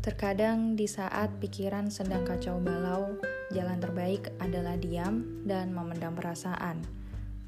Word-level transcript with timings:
Terkadang 0.00 0.80
di 0.80 0.88
saat 0.88 1.28
pikiran 1.44 1.92
sedang 1.92 2.24
kacau 2.24 2.56
balau, 2.56 3.20
jalan 3.52 3.76
terbaik 3.76 4.32
adalah 4.40 4.80
diam 4.80 5.44
dan 5.44 5.76
memendam 5.76 6.16
perasaan. 6.16 6.80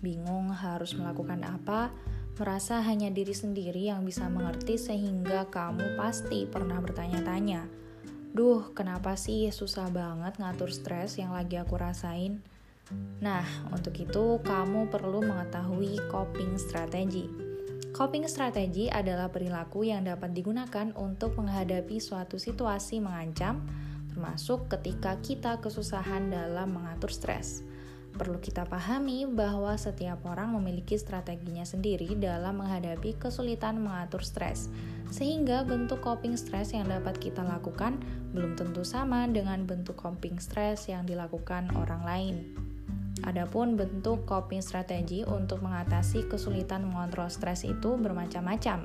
Bingung 0.05 0.53
harus 0.53 0.93
melakukan 0.93 1.49
apa, 1.49 1.89
merasa 2.37 2.85
hanya 2.85 3.09
diri 3.09 3.33
sendiri 3.33 3.89
yang 3.89 4.05
bisa 4.05 4.29
mengerti 4.29 4.77
sehingga 4.77 5.49
kamu 5.49 5.97
pasti 5.97 6.45
pernah 6.45 6.77
bertanya-tanya, 6.77 7.65
Duh, 8.33 8.73
kenapa 8.73 9.13
sih 9.17 9.49
susah 9.53 9.93
banget 9.93 10.41
ngatur 10.41 10.73
stres 10.73 11.21
yang 11.21 11.37
lagi 11.37 11.57
aku 11.61 11.77
rasain? 11.77 12.41
Nah, 13.21 13.45
untuk 13.69 13.97
itu 13.97 14.41
kamu 14.45 14.89
perlu 14.93 15.21
mengetahui 15.21 16.01
coping 16.09 16.57
strategi. 16.57 17.52
Coping 18.03 18.27
strategi 18.27 18.91
adalah 18.91 19.31
perilaku 19.31 19.87
yang 19.87 20.03
dapat 20.03 20.35
digunakan 20.35 20.91
untuk 20.99 21.39
menghadapi 21.39 22.03
suatu 22.03 22.35
situasi 22.35 22.99
mengancam, 22.99 23.63
termasuk 24.11 24.67
ketika 24.67 25.23
kita 25.23 25.63
kesusahan 25.63 26.27
dalam 26.27 26.75
mengatur 26.75 27.15
stres. 27.15 27.63
Perlu 28.11 28.43
kita 28.43 28.67
pahami 28.67 29.23
bahwa 29.31 29.79
setiap 29.79 30.19
orang 30.27 30.51
memiliki 30.51 30.99
strateginya 30.99 31.63
sendiri 31.63 32.19
dalam 32.19 32.59
menghadapi 32.59 33.23
kesulitan 33.23 33.79
mengatur 33.79 34.27
stres, 34.27 34.67
sehingga 35.15 35.63
bentuk 35.63 36.03
coping 36.03 36.35
stres 36.35 36.75
yang 36.75 36.91
dapat 36.91 37.23
kita 37.23 37.47
lakukan 37.47 38.03
belum 38.35 38.59
tentu 38.59 38.83
sama 38.83 39.31
dengan 39.31 39.63
bentuk 39.63 39.95
coping 39.95 40.43
stres 40.43 40.91
yang 40.91 41.07
dilakukan 41.07 41.71
orang 41.79 42.03
lain. 42.03 42.72
Adapun 43.23 43.79
bentuk 43.79 44.27
coping 44.27 44.59
strategi 44.59 45.23
untuk 45.23 45.63
mengatasi 45.63 46.27
kesulitan 46.27 46.83
mengontrol 46.91 47.31
stres 47.31 47.63
itu 47.63 47.95
bermacam-macam. 47.95 48.83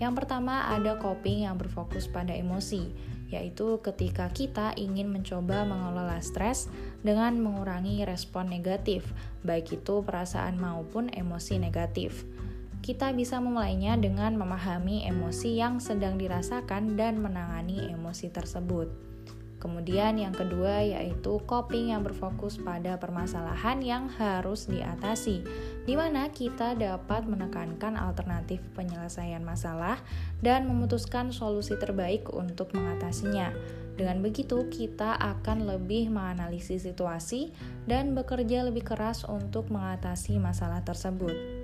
Yang 0.00 0.12
pertama 0.16 0.72
ada 0.72 0.96
coping 0.96 1.44
yang 1.44 1.60
berfokus 1.60 2.08
pada 2.08 2.32
emosi, 2.32 2.88
yaitu 3.28 3.78
ketika 3.84 4.32
kita 4.32 4.72
ingin 4.80 5.12
mencoba 5.12 5.68
mengelola 5.68 6.18
stres 6.24 6.72
dengan 7.04 7.36
mengurangi 7.38 8.08
respon 8.08 8.48
negatif, 8.48 9.04
baik 9.44 9.76
itu 9.84 10.00
perasaan 10.00 10.56
maupun 10.56 11.12
emosi 11.12 11.60
negatif. 11.60 12.24
Kita 12.84 13.12
bisa 13.16 13.40
memulainya 13.40 13.96
dengan 13.96 14.36
memahami 14.36 15.08
emosi 15.08 15.56
yang 15.56 15.80
sedang 15.80 16.20
dirasakan 16.20 17.00
dan 17.00 17.16
menangani 17.20 17.92
emosi 17.92 18.28
tersebut. 18.28 19.13
Kemudian 19.64 20.20
yang 20.20 20.36
kedua 20.36 20.84
yaitu 20.84 21.40
coping 21.48 21.96
yang 21.96 22.04
berfokus 22.04 22.60
pada 22.60 23.00
permasalahan 23.00 23.80
yang 23.80 24.12
harus 24.12 24.68
diatasi, 24.68 25.40
di 25.88 25.96
mana 25.96 26.28
kita 26.28 26.76
dapat 26.76 27.24
menekankan 27.24 27.96
alternatif 27.96 28.60
penyelesaian 28.76 29.40
masalah 29.40 30.04
dan 30.44 30.68
memutuskan 30.68 31.32
solusi 31.32 31.80
terbaik 31.80 32.28
untuk 32.28 32.76
mengatasinya. 32.76 33.56
Dengan 33.96 34.20
begitu, 34.20 34.68
kita 34.68 35.16
akan 35.16 35.64
lebih 35.64 36.12
menganalisis 36.12 36.84
situasi 36.84 37.56
dan 37.88 38.12
bekerja 38.12 38.68
lebih 38.68 38.84
keras 38.84 39.24
untuk 39.24 39.72
mengatasi 39.72 40.36
masalah 40.36 40.84
tersebut. 40.84 41.63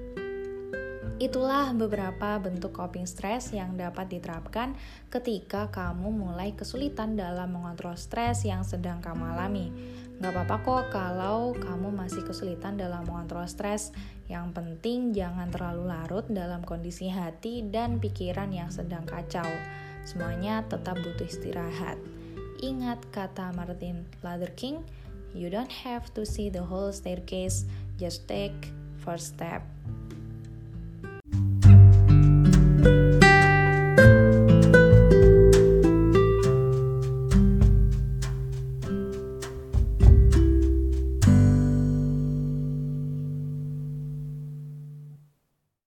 Itulah 1.21 1.77
beberapa 1.77 2.41
bentuk 2.41 2.73
coping 2.73 3.05
stress 3.05 3.53
yang 3.53 3.77
dapat 3.77 4.09
diterapkan 4.09 4.73
ketika 5.13 5.69
kamu 5.69 6.09
mulai 6.09 6.57
kesulitan 6.57 7.13
dalam 7.13 7.53
mengontrol 7.53 7.93
stres 8.01 8.49
yang 8.49 8.65
sedang 8.65 9.05
kamu 9.05 9.37
alami. 9.37 9.69
Gak 10.17 10.33
apa-apa 10.33 10.57
kok 10.65 10.85
kalau 10.97 11.53
kamu 11.53 11.93
masih 11.93 12.25
kesulitan 12.25 12.81
dalam 12.81 13.05
mengontrol 13.05 13.45
stres. 13.45 13.93
Yang 14.33 14.57
penting 14.57 15.13
jangan 15.13 15.53
terlalu 15.53 15.93
larut 15.93 16.25
dalam 16.33 16.65
kondisi 16.65 17.13
hati 17.13 17.69
dan 17.69 18.01
pikiran 18.01 18.49
yang 18.49 18.73
sedang 18.73 19.05
kacau. 19.05 19.49
Semuanya 20.09 20.65
tetap 20.73 20.97
butuh 21.05 21.29
istirahat. 21.29 22.01
Ingat 22.65 23.05
kata 23.13 23.53
Martin 23.53 24.09
Luther 24.25 24.53
King, 24.57 24.81
you 25.37 25.53
don't 25.53 25.73
have 25.85 26.09
to 26.17 26.25
see 26.25 26.49
the 26.49 26.65
whole 26.65 26.97
staircase, 26.97 27.69
just 28.01 28.25
take 28.25 28.73
first 29.05 29.37
step. 29.37 29.61